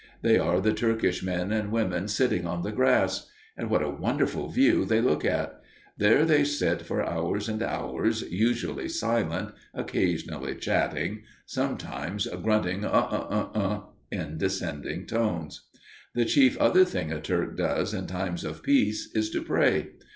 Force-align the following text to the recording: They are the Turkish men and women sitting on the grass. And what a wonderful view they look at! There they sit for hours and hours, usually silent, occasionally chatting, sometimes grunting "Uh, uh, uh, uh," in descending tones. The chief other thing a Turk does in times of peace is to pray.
They 0.23 0.39
are 0.39 0.59
the 0.59 0.73
Turkish 0.73 1.21
men 1.21 1.51
and 1.51 1.71
women 1.71 2.07
sitting 2.07 2.47
on 2.47 2.63
the 2.63 2.71
grass. 2.71 3.27
And 3.55 3.69
what 3.69 3.83
a 3.83 3.89
wonderful 3.91 4.47
view 4.49 4.83
they 4.83 4.99
look 4.99 5.23
at! 5.23 5.61
There 5.95 6.25
they 6.25 6.43
sit 6.43 6.81
for 6.81 7.07
hours 7.07 7.47
and 7.47 7.61
hours, 7.61 8.23
usually 8.23 8.89
silent, 8.89 9.53
occasionally 9.75 10.55
chatting, 10.55 11.21
sometimes 11.45 12.25
grunting 12.41 12.83
"Uh, 12.83 12.89
uh, 12.89 13.49
uh, 13.53 13.59
uh," 13.59 13.81
in 14.11 14.39
descending 14.39 15.05
tones. 15.05 15.67
The 16.15 16.25
chief 16.25 16.57
other 16.57 16.83
thing 16.83 17.11
a 17.11 17.21
Turk 17.21 17.55
does 17.55 17.93
in 17.93 18.07
times 18.07 18.43
of 18.43 18.63
peace 18.63 19.07
is 19.13 19.29
to 19.29 19.43
pray. 19.43 19.89